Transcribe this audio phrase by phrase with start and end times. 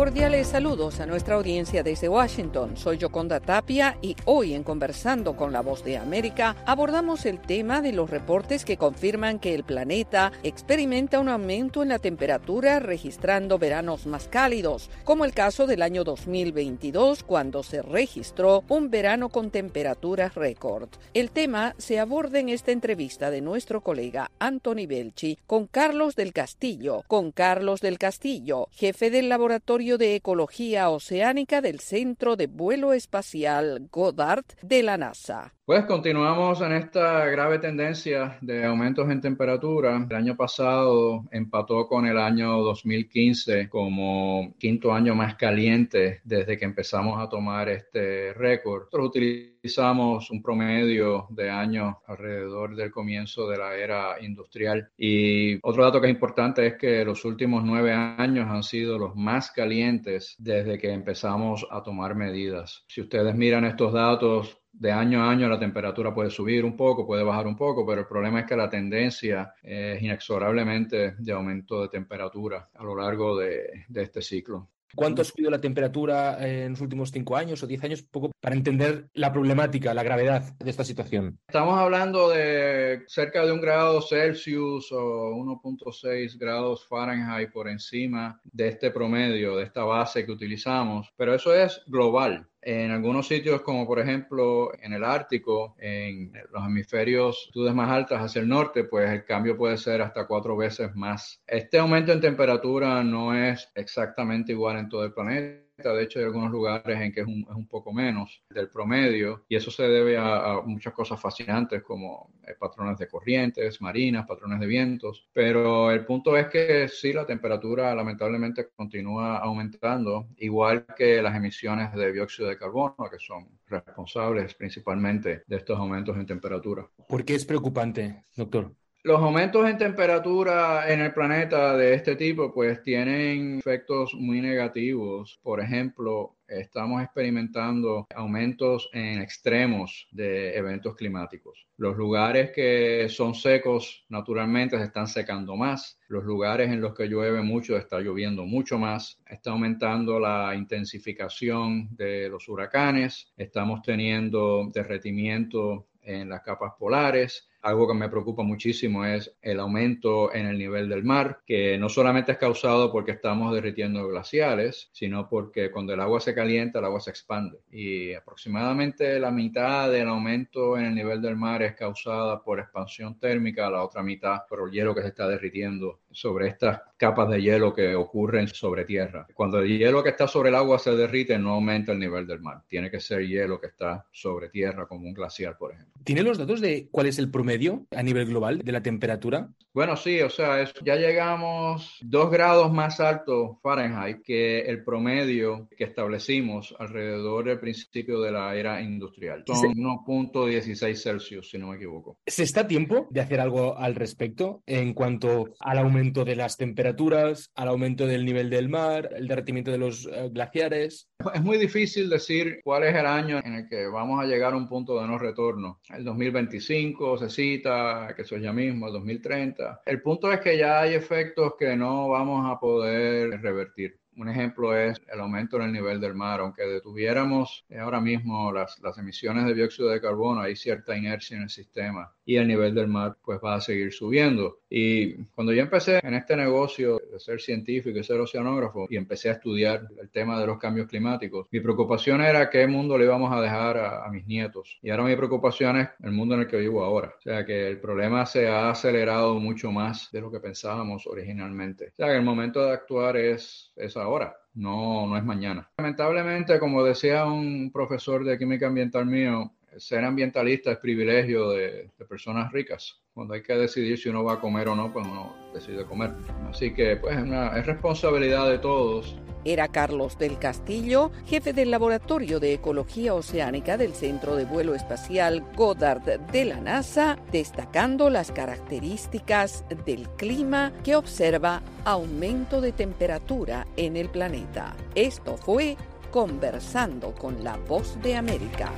[0.00, 2.74] Cordiales saludos a nuestra audiencia desde Washington.
[2.74, 7.82] Soy Yoconda Tapia y hoy en Conversando con la Voz de América abordamos el tema
[7.82, 13.58] de los reportes que confirman que el planeta experimenta un aumento en la temperatura registrando
[13.58, 19.50] veranos más cálidos, como el caso del año 2022 cuando se registró un verano con
[19.50, 20.88] temperaturas récord.
[21.12, 26.32] El tema se aborda en esta entrevista de nuestro colega Anthony Belchi con Carlos del
[26.32, 32.92] Castillo, con Carlos del Castillo, jefe del laboratorio de Ecología Oceánica del Centro de Vuelo
[32.92, 35.54] Espacial Goddard de la NASA.
[35.70, 40.04] Pues continuamos en esta grave tendencia de aumentos en temperatura.
[40.10, 46.64] El año pasado empató con el año 2015 como quinto año más caliente desde que
[46.64, 48.86] empezamos a tomar este récord.
[48.86, 54.90] Nosotros utilizamos un promedio de años alrededor del comienzo de la era industrial.
[54.98, 59.14] Y otro dato que es importante es que los últimos nueve años han sido los
[59.14, 62.82] más calientes desde que empezamos a tomar medidas.
[62.88, 67.06] Si ustedes miran estos datos, de año a año la temperatura puede subir un poco,
[67.06, 71.82] puede bajar un poco, pero el problema es que la tendencia es inexorablemente de aumento
[71.82, 74.68] de temperatura a lo largo de, de este ciclo.
[74.94, 78.02] ¿Cuánto ha subido la temperatura en los últimos cinco años o diez años?
[78.02, 81.38] Poco para entender la problemática, la gravedad de esta situación.
[81.46, 88.68] Estamos hablando de cerca de un grado Celsius o 1.6 grados Fahrenheit por encima de
[88.68, 92.48] este promedio, de esta base que utilizamos, pero eso es global.
[92.62, 98.20] En algunos sitios, como por ejemplo en el Ártico, en los hemisferios altitudes más altas
[98.20, 101.42] hacia el norte, pues el cambio puede ser hasta cuatro veces más.
[101.46, 106.26] Este aumento en temperatura no es exactamente igual en todo el planeta de hecho, hay
[106.26, 109.84] algunos lugares en que es un, es un poco menos del promedio y eso se
[109.84, 115.28] debe a, a muchas cosas fascinantes como eh, patrones de corrientes marinas, patrones de vientos.
[115.32, 121.92] Pero el punto es que sí, la temperatura lamentablemente continúa aumentando, igual que las emisiones
[121.94, 126.86] de dióxido de carbono, que son responsables principalmente de estos aumentos en temperatura.
[127.08, 128.72] ¿Por qué es preocupante, doctor?
[129.02, 135.40] Los aumentos en temperatura en el planeta de este tipo pues tienen efectos muy negativos.
[135.42, 141.66] Por ejemplo, estamos experimentando aumentos en extremos de eventos climáticos.
[141.78, 145.98] Los lugares que son secos naturalmente se están secando más.
[146.08, 149.18] Los lugares en los que llueve mucho está lloviendo mucho más.
[149.26, 153.32] Está aumentando la intensificación de los huracanes.
[153.38, 157.49] Estamos teniendo derretimiento en las capas polares.
[157.62, 161.88] Algo que me preocupa muchísimo es el aumento en el nivel del mar, que no
[161.88, 166.86] solamente es causado porque estamos derritiendo glaciares, sino porque cuando el agua se calienta, el
[166.86, 167.58] agua se expande.
[167.70, 173.18] Y aproximadamente la mitad del aumento en el nivel del mar es causada por expansión
[173.18, 177.42] térmica, la otra mitad por el hielo que se está derritiendo sobre estas capas de
[177.42, 179.26] hielo que ocurren sobre tierra.
[179.34, 182.40] Cuando el hielo que está sobre el agua se derrite, no aumenta el nivel del
[182.40, 182.62] mar.
[182.68, 185.94] Tiene que ser hielo que está sobre tierra, como un glaciar, por ejemplo.
[186.04, 187.49] ¿Tiene los datos de cuál es el promedio
[187.96, 189.48] a nivel global de la temperatura?
[189.72, 195.68] Bueno, sí, o sea, es, ya llegamos dos grados más alto Fahrenheit que el promedio
[195.76, 199.44] que establecimos alrededor del principio de la era industrial.
[199.46, 199.66] Son sí.
[199.68, 202.18] 1.16 Celsius, si no me equivoco.
[202.26, 206.56] ¿Se está a tiempo de hacer algo al respecto en cuanto al aumento de las
[206.56, 211.08] temperaturas, al aumento del nivel del mar, el derretimiento de los uh, glaciares?
[211.32, 214.56] Es muy difícil decir cuál es el año en el que vamos a llegar a
[214.56, 215.80] un punto de no retorno.
[215.90, 219.82] El 2025 se cita, que eso es ya mismo, el 2030.
[219.86, 223.98] El punto es que ya hay efectos que no vamos a poder revertir.
[224.16, 226.40] Un ejemplo es el aumento en el nivel del mar.
[226.40, 231.50] Aunque detuviéramos ahora mismo las, emisiones de dióxido de carbono, hay cierta inercia en el
[231.50, 234.60] sistema y el nivel del mar pues va a seguir subiendo.
[234.68, 239.30] Y cuando yo empecé en este negocio de ser científico y ser oceanógrafo y empecé
[239.30, 243.32] a estudiar el tema de los cambios climáticos, mi preocupación era qué mundo le íbamos
[243.32, 244.78] a dejar a, a mis nietos.
[244.82, 247.14] Y ahora mi preocupación es el mundo en el que vivo ahora.
[247.18, 251.88] O sea que el problema se ha acelerado mucho más de lo que pensábamos originalmente.
[251.88, 255.70] O sea que el momento de actuar es, es ahora no, no es mañana.
[255.78, 262.52] Lamentablemente, como decía un profesor de química ambiental mío, ser ambientalista es privilegio de, personas
[262.52, 262.98] ricas.
[263.14, 266.12] Cuando hay que decidir si uno va a comer o no, pues uno decide comer.
[266.48, 269.16] Así que pues es responsabilidad de todos.
[269.44, 275.42] Era Carlos del Castillo, jefe del Laboratorio de Ecología Oceánica del Centro de Vuelo Espacial
[275.56, 283.96] Goddard de la NASA, destacando las características del clima que observa aumento de temperatura en
[283.96, 284.76] el planeta.
[284.94, 285.76] Esto fue
[286.10, 288.72] Conversando con la Voz de América.